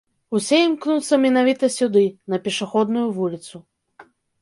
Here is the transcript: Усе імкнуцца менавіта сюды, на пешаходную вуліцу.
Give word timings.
Усе 0.37 0.61
імкнуцца 0.67 1.19
менавіта 1.27 1.71
сюды, 1.77 2.05
на 2.35 2.43
пешаходную 2.49 3.07
вуліцу. 3.23 3.67